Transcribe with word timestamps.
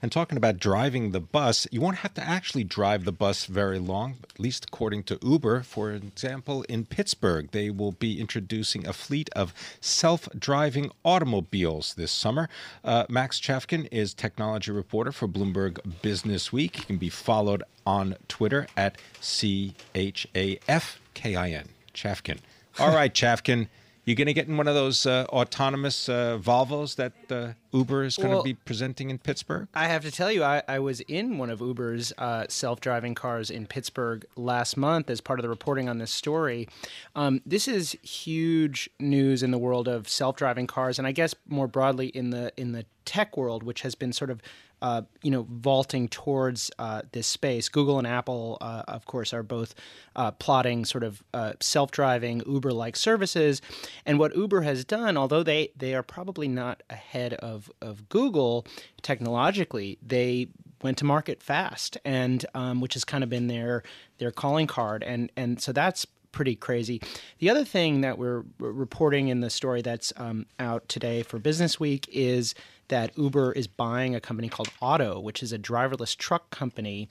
And 0.00 0.12
talking 0.12 0.38
about 0.38 0.58
driving 0.58 1.10
the 1.10 1.18
bus, 1.20 1.66
you 1.72 1.80
won't 1.80 1.98
have 1.98 2.14
to 2.14 2.22
actually 2.22 2.62
drive 2.62 3.04
the 3.04 3.10
bus 3.10 3.46
very 3.46 3.80
long, 3.80 4.18
at 4.22 4.38
least 4.38 4.66
according 4.66 5.02
to 5.04 5.18
Uber. 5.22 5.62
For 5.62 5.90
example, 5.90 6.62
in 6.68 6.84
Pittsburgh, 6.84 7.50
they 7.50 7.68
will 7.70 7.90
be 7.90 8.20
introducing 8.20 8.86
a 8.86 8.92
fleet 8.92 9.28
of 9.34 9.52
self 9.80 10.28
driving 10.38 10.92
automobiles 11.04 11.94
this 11.94 12.12
summer. 12.12 12.48
Uh, 12.84 13.06
Max 13.08 13.40
Chafkin 13.40 13.88
is 13.90 14.14
technology 14.14 14.70
reporter 14.70 15.10
for 15.10 15.26
Bloomberg 15.26 16.00
Business 16.00 16.52
Week. 16.52 16.76
He 16.76 16.84
can 16.84 16.98
be 16.98 17.08
followed 17.08 17.64
on 17.84 18.14
Twitter 18.28 18.68
at 18.76 18.98
C 19.20 19.74
H 19.96 20.28
A 20.36 20.60
F 20.68 21.00
K 21.14 21.34
I 21.34 21.50
N. 21.50 21.70
Chafkin. 21.92 22.38
All 22.78 22.94
right, 22.94 23.12
Chafkin. 23.14 23.66
You 24.04 24.14
going 24.14 24.26
to 24.26 24.32
get 24.32 24.48
in 24.48 24.56
one 24.56 24.66
of 24.66 24.74
those 24.74 25.04
uh, 25.04 25.26
autonomous 25.28 26.08
uh, 26.08 26.38
Volvos 26.40 26.96
that 26.96 27.12
uh, 27.30 27.52
Uber 27.72 28.04
is 28.04 28.16
going 28.16 28.30
to 28.30 28.36
Well, 28.36 28.42
be 28.42 28.54
presenting 28.54 29.10
in 29.10 29.18
Pittsburgh? 29.18 29.68
I 29.74 29.88
have 29.88 30.02
to 30.02 30.10
tell 30.10 30.32
you, 30.32 30.42
I, 30.42 30.62
I 30.66 30.78
was 30.78 31.00
in 31.02 31.38
one 31.38 31.50
of 31.50 31.60
Uber's 31.60 32.12
uh, 32.18 32.46
self 32.48 32.80
driving 32.80 33.14
cars 33.14 33.50
in 33.50 33.66
Pittsburgh 33.66 34.24
last 34.36 34.76
month 34.76 35.10
as 35.10 35.20
part 35.20 35.38
of 35.38 35.42
the 35.42 35.48
reporting 35.48 35.88
on 35.88 35.98
this 35.98 36.10
story. 36.10 36.68
Um, 37.14 37.42
this 37.44 37.68
is 37.68 37.96
huge 38.02 38.88
news 38.98 39.42
in 39.42 39.50
the 39.50 39.58
world 39.58 39.88
of 39.88 40.08
self 40.08 40.36
driving 40.36 40.66
cars, 40.66 40.98
and 40.98 41.06
I 41.06 41.12
guess 41.12 41.34
more 41.46 41.66
broadly 41.68 42.08
in 42.08 42.30
the 42.30 42.52
in 42.56 42.72
the 42.72 42.84
tech 43.04 43.36
world, 43.36 43.62
which 43.62 43.82
has 43.82 43.94
been 43.94 44.12
sort 44.12 44.30
of 44.30 44.42
uh, 44.80 45.02
you 45.22 45.30
know 45.30 45.46
vaulting 45.50 46.08
towards 46.08 46.70
uh, 46.78 47.02
this 47.12 47.26
space. 47.26 47.68
Google 47.68 47.98
and 47.98 48.06
Apple, 48.06 48.58
uh, 48.60 48.82
of 48.86 49.06
course, 49.06 49.32
are 49.32 49.42
both 49.42 49.74
uh, 50.14 50.30
plotting 50.32 50.84
sort 50.84 51.02
of 51.02 51.22
uh, 51.34 51.54
self-driving 51.60 52.42
Uber-like 52.46 52.96
services. 52.96 53.60
And 54.06 54.18
what 54.18 54.36
Uber 54.36 54.60
has 54.62 54.84
done, 54.84 55.16
although 55.16 55.42
they 55.42 55.72
they 55.76 55.94
are 55.94 56.02
probably 56.02 56.48
not 56.48 56.82
ahead 56.90 57.34
of 57.34 57.57
of 57.80 58.08
Google 58.08 58.66
technologically, 59.02 59.98
they 60.02 60.48
went 60.82 60.98
to 60.98 61.04
market 61.04 61.42
fast, 61.42 61.98
and 62.04 62.44
um, 62.54 62.80
which 62.80 62.94
has 62.94 63.04
kind 63.04 63.24
of 63.24 63.30
been 63.30 63.48
their 63.48 63.82
their 64.18 64.30
calling 64.30 64.66
card. 64.66 65.02
And 65.02 65.30
and 65.36 65.60
so 65.60 65.72
that's 65.72 66.06
pretty 66.32 66.54
crazy. 66.54 67.00
The 67.38 67.50
other 67.50 67.64
thing 67.64 68.02
that 68.02 68.18
we're 68.18 68.44
reporting 68.58 69.28
in 69.28 69.40
the 69.40 69.50
story 69.50 69.82
that's 69.82 70.12
um, 70.16 70.46
out 70.58 70.88
today 70.88 71.22
for 71.22 71.38
Business 71.38 71.80
Week 71.80 72.08
is 72.12 72.54
that 72.88 73.16
Uber 73.18 73.52
is 73.52 73.66
buying 73.66 74.14
a 74.14 74.20
company 74.20 74.48
called 74.48 74.70
Otto, 74.80 75.20
which 75.20 75.42
is 75.42 75.52
a 75.52 75.58
driverless 75.58 76.16
truck 76.16 76.50
company 76.50 77.08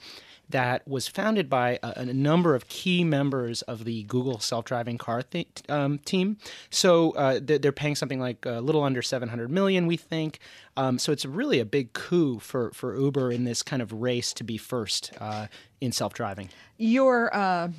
that 0.49 0.87
was 0.87 1.07
founded 1.07 1.49
by 1.49 1.79
a, 1.83 1.93
a 1.97 2.05
number 2.05 2.55
of 2.55 2.67
key 2.67 3.03
members 3.03 3.61
of 3.63 3.85
the 3.85 4.03
Google 4.03 4.39
self-driving 4.39 4.97
car 4.97 5.21
th- 5.21 5.47
um, 5.69 5.99
team. 5.99 6.37
So 6.69 7.11
uh, 7.11 7.39
they're, 7.41 7.71
paying 7.71 7.95
something 7.95 8.19
like 8.19 8.45
a 8.45 8.59
little 8.61 8.83
under 8.83 9.01
700 9.01 9.51
million, 9.51 9.87
we 9.87 9.97
think. 9.97 10.39
Um, 10.77 10.97
so 10.97 11.11
it's 11.11 11.25
really 11.25 11.59
a 11.59 11.65
big 11.65 11.93
coup 11.93 12.39
for 12.39 12.71
for 12.71 12.97
Uber 12.97 13.31
in 13.31 13.43
this 13.43 13.61
kind 13.61 13.81
of 13.81 13.91
race 13.91 14.33
to 14.33 14.43
be 14.43 14.57
first 14.57 15.11
uh, 15.19 15.47
in 15.79 15.91
self-driving. 15.91 16.49
Your 16.77 17.35
uh, 17.35 17.69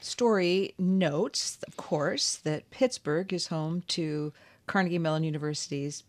story 0.00 0.74
notes, 0.78 1.58
of 1.66 1.76
course, 1.76 2.36
that 2.36 2.68
Pittsburgh 2.70 3.32
is 3.32 3.46
home 3.46 3.82
to 3.88 4.32
Carnegie 4.66 4.98
Mellon 4.98 5.24
University's 5.24 6.04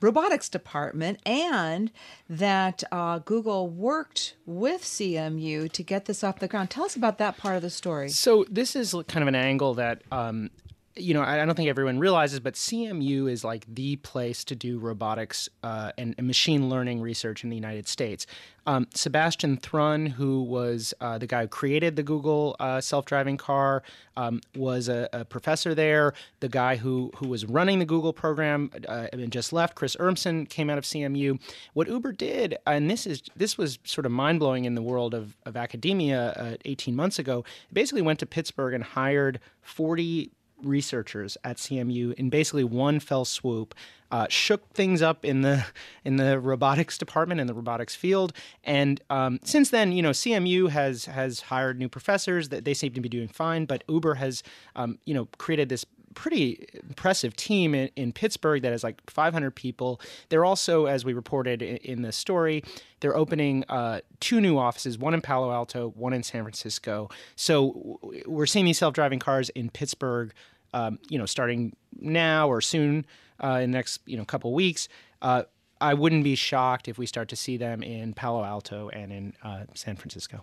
robotics 0.00 0.48
department 0.48 1.20
and 1.26 1.90
that 2.28 2.84
uh, 2.92 3.18
Google 3.20 3.68
worked 3.68 4.34
with 4.44 4.82
CMU 4.82 5.70
to 5.72 5.82
get 5.82 6.04
this 6.04 6.22
off 6.22 6.38
the 6.38 6.48
ground. 6.48 6.70
Tell 6.70 6.84
us 6.84 6.96
about 6.96 7.18
that 7.18 7.36
part 7.36 7.56
of 7.56 7.62
the 7.62 7.70
story. 7.70 8.08
So 8.10 8.44
this 8.50 8.76
is 8.76 8.94
kind 9.08 9.22
of 9.22 9.28
an 9.28 9.34
angle 9.34 9.74
that 9.74 10.02
um, 10.12 10.50
you 10.96 11.14
know 11.14 11.22
I 11.22 11.44
don't 11.44 11.54
think 11.54 11.68
everyone 11.68 11.98
realizes, 11.98 12.40
but 12.40 12.54
CMU 12.54 13.30
is 13.30 13.44
like 13.44 13.64
the 13.72 13.96
place 13.96 14.44
to 14.44 14.54
do 14.54 14.78
robotics 14.78 15.48
uh, 15.62 15.92
and, 15.98 16.14
and 16.18 16.26
machine 16.26 16.68
learning 16.68 17.00
research 17.00 17.44
in 17.44 17.50
the 17.50 17.56
United 17.56 17.86
States. 17.86 18.26
Um, 18.66 18.88
Sebastian 18.94 19.58
Thrun, 19.58 20.06
who 20.06 20.42
was 20.42 20.92
uh, 21.00 21.18
the 21.18 21.26
guy 21.26 21.42
who 21.42 21.48
created 21.48 21.94
the 21.94 22.02
Google 22.02 22.56
uh, 22.58 22.80
self-driving 22.80 23.36
car, 23.36 23.84
um, 24.16 24.40
was 24.56 24.88
a, 24.88 25.08
a 25.12 25.24
professor 25.24 25.72
there. 25.74 26.14
The 26.40 26.48
guy 26.48 26.76
who 26.76 27.12
who 27.16 27.28
was 27.28 27.44
running 27.44 27.78
the 27.78 27.84
Google 27.84 28.12
program 28.12 28.70
uh, 28.88 29.08
and 29.12 29.30
just 29.30 29.52
left, 29.52 29.74
Chris 29.74 29.96
Urmson, 29.96 30.48
came 30.48 30.70
out 30.70 30.78
of 30.78 30.84
CMU. 30.84 31.38
What 31.74 31.88
Uber 31.88 32.12
did, 32.12 32.56
and 32.66 32.90
this 32.90 33.06
is 33.06 33.22
this 33.36 33.58
was 33.58 33.78
sort 33.84 34.06
of 34.06 34.12
mind 34.12 34.40
blowing 34.40 34.64
in 34.64 34.74
the 34.74 34.82
world 34.82 35.14
of 35.14 35.36
of 35.44 35.56
academia 35.56 36.30
uh, 36.32 36.56
18 36.64 36.96
months 36.96 37.18
ago. 37.18 37.44
Basically, 37.72 38.02
went 38.02 38.18
to 38.20 38.26
Pittsburgh 38.26 38.74
and 38.74 38.82
hired 38.82 39.40
40 39.62 40.30
researchers 40.62 41.36
at 41.44 41.56
CMU 41.56 42.14
in 42.14 42.30
basically 42.30 42.64
one 42.64 43.00
fell 43.00 43.24
swoop, 43.24 43.74
uh, 44.10 44.26
shook 44.28 44.72
things 44.72 45.02
up 45.02 45.24
in 45.24 45.42
the 45.42 45.64
in 46.04 46.16
the 46.16 46.38
robotics 46.38 46.96
department 46.96 47.40
in 47.40 47.46
the 47.46 47.54
robotics 47.54 47.94
field, 47.94 48.32
and 48.64 49.00
um, 49.10 49.40
since 49.42 49.70
then, 49.70 49.92
you 49.92 50.02
know, 50.02 50.10
CMU 50.10 50.68
has 50.70 51.06
has 51.06 51.40
hired 51.42 51.78
new 51.78 51.88
professors 51.88 52.48
that 52.50 52.64
they 52.64 52.74
seem 52.74 52.92
to 52.92 53.00
be 53.00 53.08
doing 53.08 53.28
fine, 53.28 53.64
but 53.64 53.82
Uber 53.88 54.14
has, 54.14 54.42
um, 54.76 54.98
you 55.04 55.14
know, 55.14 55.28
created 55.38 55.68
this 55.68 55.84
pretty 56.16 56.66
impressive 56.82 57.36
team 57.36 57.74
in, 57.74 57.90
in 57.94 58.12
Pittsburgh 58.12 58.62
that 58.62 58.72
has 58.72 58.82
like 58.82 59.00
500 59.08 59.52
people. 59.52 60.00
They're 60.30 60.44
also, 60.44 60.86
as 60.86 61.04
we 61.04 61.12
reported 61.12 61.62
in, 61.62 61.76
in 61.76 62.02
the 62.02 62.10
story, 62.10 62.64
they're 63.00 63.16
opening 63.16 63.64
uh, 63.68 64.00
two 64.18 64.40
new 64.40 64.58
offices, 64.58 64.98
one 64.98 65.14
in 65.14 65.20
Palo 65.20 65.52
Alto, 65.52 65.92
one 65.94 66.12
in 66.12 66.24
San 66.24 66.42
Francisco. 66.42 67.08
So 67.36 68.00
we're 68.26 68.46
seeing 68.46 68.64
these 68.64 68.78
self-driving 68.78 69.20
cars 69.20 69.50
in 69.50 69.70
Pittsburgh, 69.70 70.32
um, 70.72 70.98
you 71.08 71.18
know, 71.18 71.26
starting 71.26 71.76
now 72.00 72.48
or 72.48 72.60
soon 72.60 73.06
uh, 73.42 73.60
in 73.62 73.70
the 73.70 73.78
next 73.78 74.00
you 74.06 74.16
know 74.16 74.24
couple 74.24 74.52
weeks. 74.52 74.88
Uh, 75.22 75.44
I 75.80 75.94
wouldn't 75.94 76.24
be 76.24 76.34
shocked 76.34 76.88
if 76.88 76.98
we 76.98 77.06
start 77.06 77.28
to 77.28 77.36
see 77.36 77.56
them 77.56 77.82
in 77.82 78.14
Palo 78.14 78.42
Alto 78.42 78.88
and 78.88 79.12
in 79.12 79.34
uh, 79.42 79.64
San 79.74 79.96
Francisco. 79.96 80.40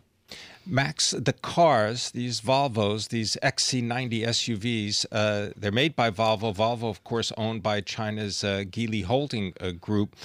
Max, 0.66 1.12
the 1.12 1.34
cars, 1.34 2.12
these 2.12 2.40
Volvos, 2.40 3.10
these 3.10 3.38
XC90 3.44 4.26
SUVs, 4.28 5.06
uh, 5.12 5.50
they're 5.58 5.72
made 5.72 5.96
by 5.96 6.10
Volvo. 6.10 6.56
Volvo, 6.56 6.90
of 6.90 7.04
course, 7.04 7.34
owned 7.38 7.62
by 7.62 7.82
China's 7.82 8.44
uh, 8.44 8.64
Geely 8.70 9.04
Holding 9.04 9.54
uh, 9.60 9.72
Group. 9.72 10.16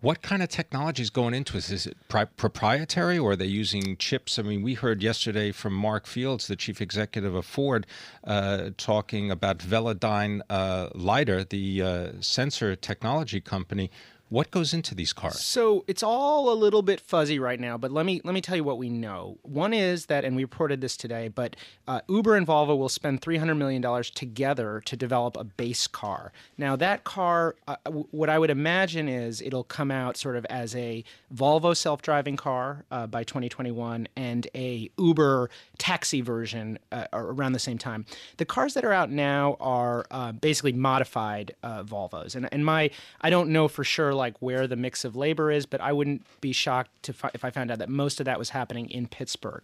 What 0.00 0.22
kind 0.22 0.42
of 0.42 0.48
technology 0.48 1.02
is 1.02 1.10
going 1.10 1.32
into 1.32 1.52
this? 1.52 1.70
Is 1.70 1.86
it 1.86 1.96
pri- 2.08 2.24
proprietary 2.24 3.18
or 3.18 3.32
are 3.32 3.36
they 3.36 3.46
using 3.46 3.96
chips? 3.96 4.38
I 4.38 4.42
mean, 4.42 4.62
we 4.62 4.74
heard 4.74 5.00
yesterday 5.02 5.52
from 5.52 5.74
Mark 5.74 6.06
Fields, 6.06 6.48
the 6.48 6.56
chief 6.56 6.80
executive 6.80 7.34
of 7.34 7.44
Ford, 7.44 7.86
uh, 8.24 8.70
talking 8.76 9.30
about 9.30 9.58
Velodyne 9.58 10.40
uh, 10.50 10.88
LiDAR, 10.94 11.44
the 11.44 11.82
uh, 11.82 12.08
sensor 12.20 12.74
technology 12.74 13.40
company. 13.40 13.90
What 14.32 14.50
goes 14.50 14.72
into 14.72 14.94
these 14.94 15.12
cars? 15.12 15.42
So 15.42 15.84
it's 15.86 16.02
all 16.02 16.50
a 16.50 16.54
little 16.54 16.80
bit 16.80 17.00
fuzzy 17.00 17.38
right 17.38 17.60
now, 17.60 17.76
but 17.76 17.92
let 17.92 18.06
me 18.06 18.22
let 18.24 18.32
me 18.32 18.40
tell 18.40 18.56
you 18.56 18.64
what 18.64 18.78
we 18.78 18.88
know. 18.88 19.36
One 19.42 19.74
is 19.74 20.06
that, 20.06 20.24
and 20.24 20.34
we 20.34 20.42
reported 20.42 20.80
this 20.80 20.96
today, 20.96 21.28
but 21.28 21.54
uh, 21.86 22.00
Uber 22.08 22.34
and 22.36 22.46
Volvo 22.46 22.74
will 22.78 22.88
spend 22.88 23.20
three 23.20 23.36
hundred 23.36 23.56
million 23.56 23.82
dollars 23.82 24.10
together 24.10 24.80
to 24.86 24.96
develop 24.96 25.36
a 25.36 25.44
base 25.44 25.86
car. 25.86 26.32
Now 26.56 26.76
that 26.76 27.04
car, 27.04 27.56
uh, 27.68 27.76
w- 27.84 28.06
what 28.10 28.30
I 28.30 28.38
would 28.38 28.48
imagine 28.48 29.06
is 29.06 29.42
it'll 29.42 29.64
come 29.64 29.90
out 29.90 30.16
sort 30.16 30.36
of 30.36 30.46
as 30.46 30.74
a 30.74 31.04
Volvo 31.34 31.76
self-driving 31.76 32.38
car 32.38 32.86
uh, 32.90 33.06
by 33.06 33.24
2021 33.24 34.08
and 34.16 34.48
a 34.54 34.90
Uber 34.96 35.50
taxi 35.76 36.22
version 36.22 36.78
uh, 36.90 37.04
around 37.12 37.52
the 37.52 37.58
same 37.58 37.76
time. 37.76 38.06
The 38.38 38.46
cars 38.46 38.72
that 38.72 38.84
are 38.86 38.94
out 38.94 39.10
now 39.10 39.58
are 39.60 40.06
uh, 40.10 40.32
basically 40.32 40.72
modified 40.72 41.54
uh, 41.62 41.82
Volvos, 41.82 42.34
and 42.34 42.48
and 42.50 42.64
my 42.64 42.88
I 43.20 43.28
don't 43.28 43.50
know 43.50 43.68
for 43.68 43.84
sure 43.84 44.21
like 44.22 44.40
where 44.40 44.66
the 44.66 44.76
mix 44.76 45.04
of 45.04 45.16
labor 45.16 45.50
is, 45.50 45.66
but 45.66 45.80
I 45.80 45.92
wouldn't 45.92 46.22
be 46.40 46.52
shocked 46.52 46.90
to 47.02 47.12
fi- 47.12 47.30
if 47.34 47.44
I 47.44 47.50
found 47.50 47.70
out 47.70 47.78
that 47.78 47.88
most 47.88 48.20
of 48.20 48.26
that 48.26 48.38
was 48.38 48.50
happening 48.50 48.88
in 48.88 49.06
Pittsburgh. 49.06 49.62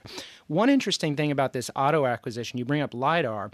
One 0.48 0.68
interesting 0.68 1.16
thing 1.16 1.30
about 1.30 1.52
this 1.52 1.70
Otto 1.74 2.06
acquisition, 2.06 2.58
you 2.58 2.64
bring 2.64 2.82
up 2.82 2.92
lidar. 2.92 3.50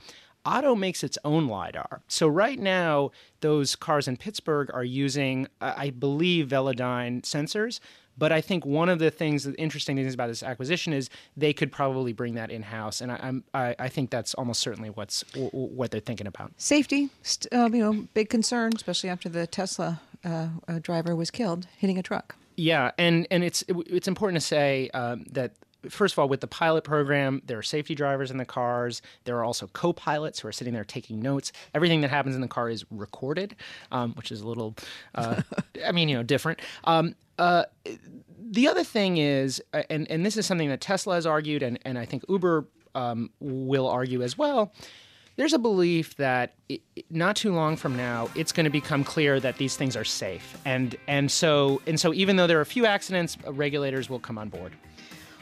Otto 0.46 0.74
makes 0.74 1.02
its 1.02 1.16
own 1.24 1.48
LiDAR. 1.48 2.02
So, 2.06 2.28
right 2.28 2.58
now, 2.58 3.12
those 3.40 3.76
cars 3.76 4.06
in 4.06 4.18
Pittsburgh 4.18 4.70
are 4.74 4.84
using, 4.84 5.48
I 5.60 5.88
believe, 5.88 6.48
Velodyne 6.48 7.22
sensors. 7.22 7.80
But 8.16 8.32
I 8.32 8.40
think 8.40 8.64
one 8.64 8.88
of 8.88 8.98
the 8.98 9.10
things, 9.10 9.44
the 9.44 9.54
interesting 9.54 9.96
things 9.96 10.14
about 10.14 10.28
this 10.28 10.42
acquisition 10.42 10.92
is 10.92 11.10
they 11.36 11.52
could 11.52 11.72
probably 11.72 12.12
bring 12.12 12.34
that 12.34 12.50
in 12.50 12.62
house, 12.62 13.00
and 13.00 13.10
I, 13.10 13.32
I, 13.52 13.74
I 13.78 13.88
think 13.88 14.10
that's 14.10 14.34
almost 14.34 14.60
certainly 14.60 14.90
what's 14.90 15.24
what 15.34 15.90
they're 15.90 16.00
thinking 16.00 16.26
about. 16.26 16.52
Safety, 16.56 17.10
uh, 17.52 17.68
you 17.72 17.80
know, 17.80 18.06
big 18.14 18.28
concern, 18.28 18.72
especially 18.76 19.10
after 19.10 19.28
the 19.28 19.46
Tesla 19.46 20.00
uh, 20.24 20.48
uh, 20.68 20.78
driver 20.80 21.14
was 21.14 21.30
killed 21.30 21.66
hitting 21.76 21.98
a 21.98 22.02
truck. 22.02 22.36
Yeah, 22.56 22.92
and 22.98 23.26
and 23.30 23.42
it's 23.42 23.64
it's 23.68 24.08
important 24.08 24.40
to 24.40 24.46
say 24.46 24.88
um, 24.94 25.24
that 25.30 25.54
first 25.90 26.14
of 26.14 26.18
all, 26.18 26.28
with 26.28 26.40
the 26.40 26.46
pilot 26.46 26.84
program, 26.84 27.42
there 27.46 27.58
are 27.58 27.62
safety 27.62 27.94
drivers 27.94 28.30
in 28.30 28.38
the 28.38 28.44
cars. 28.44 29.02
There 29.24 29.36
are 29.36 29.44
also 29.44 29.66
co-pilots 29.68 30.40
who 30.40 30.48
are 30.48 30.52
sitting 30.52 30.74
there 30.74 30.84
taking 30.84 31.20
notes. 31.20 31.52
Everything 31.74 32.00
that 32.02 32.10
happens 32.10 32.34
in 32.34 32.40
the 32.40 32.48
car 32.48 32.70
is 32.70 32.84
recorded, 32.90 33.56
um, 33.92 34.12
which 34.14 34.32
is 34.32 34.40
a 34.40 34.48
little, 34.48 34.76
uh, 35.14 35.42
I 35.86 35.92
mean, 35.92 36.08
you 36.08 36.16
know, 36.16 36.22
different. 36.22 36.60
Um, 36.84 37.14
uh, 37.38 37.64
the 38.38 38.68
other 38.68 38.84
thing 38.84 39.16
is, 39.16 39.62
uh, 39.72 39.82
and 39.90 40.10
and 40.10 40.24
this 40.24 40.36
is 40.36 40.46
something 40.46 40.68
that 40.68 40.80
Tesla 40.80 41.14
has 41.14 41.26
argued, 41.26 41.62
and 41.62 41.78
and 41.84 41.98
I 41.98 42.04
think 42.04 42.24
Uber 42.28 42.66
um, 42.94 43.30
will 43.40 43.88
argue 43.88 44.22
as 44.22 44.38
well. 44.38 44.72
There's 45.36 45.52
a 45.52 45.58
belief 45.58 46.16
that 46.16 46.54
it, 46.68 46.80
not 47.10 47.34
too 47.34 47.52
long 47.52 47.76
from 47.76 47.96
now, 47.96 48.28
it's 48.36 48.52
going 48.52 48.64
to 48.64 48.70
become 48.70 49.02
clear 49.02 49.40
that 49.40 49.58
these 49.58 49.76
things 49.76 49.96
are 49.96 50.04
safe, 50.04 50.56
and 50.64 50.96
and 51.08 51.30
so 51.30 51.82
and 51.86 51.98
so 51.98 52.14
even 52.14 52.36
though 52.36 52.46
there 52.46 52.58
are 52.58 52.62
a 52.62 52.66
few 52.66 52.86
accidents, 52.86 53.36
regulators 53.46 54.08
will 54.08 54.20
come 54.20 54.38
on 54.38 54.48
board. 54.48 54.72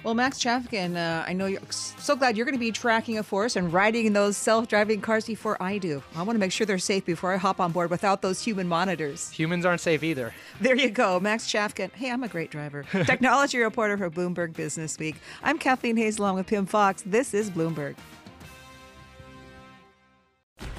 Well, 0.03 0.15
Max 0.15 0.39
Chafkin, 0.39 0.97
uh, 0.97 1.25
I 1.29 1.33
know 1.33 1.47
you're 1.47 1.61
so 1.71 2.17
glad 2.17 2.37
you're 2.37 2.45
going 2.45 2.57
to 2.57 2.59
be 2.59 2.73
tracking 2.73 3.19
a 3.19 3.23
force 3.23 3.55
and 3.55 3.73
riding 3.73 4.07
in 4.07 4.15
those 4.15 4.37
self-driving 4.37 5.01
cars 5.01 5.27
before 5.27 5.63
I 5.63 5.79
do. 5.79 6.03
I 6.17 6.23
want 6.23 6.35
to 6.35 6.41
make 6.41 6.51
sure 6.51 6.67
they're 6.67 6.79
safe 6.79 7.05
before 7.05 7.33
I 7.33 7.37
hop 7.37 7.61
on 7.61 7.71
board 7.71 7.89
without 7.89 8.21
those 8.21 8.43
human 8.43 8.67
monitors. 8.67 9.31
Humans 9.31 9.65
aren't 9.65 9.81
safe 9.81 10.03
either. 10.03 10.35
There 10.61 10.75
you 10.75 10.91
go, 10.91 11.21
Max 11.21 11.47
Chafkin. 11.47 11.93
Hey, 11.93 12.11
I'm 12.11 12.25
a 12.25 12.29
great 12.29 12.51
driver. 12.51 12.83
Technology 12.91 13.59
reporter 13.59 13.97
for 13.97 14.11
Bloomberg 14.11 14.55
Business 14.55 14.99
Week. 14.99 15.15
I'm 15.41 15.57
Kathleen 15.57 15.97
Hays 15.97 16.19
along 16.19 16.35
with 16.35 16.49
Pimm 16.49 16.67
Fox. 16.67 17.05
This 17.07 17.33
is 17.33 17.49
Bloomberg. 17.49 17.95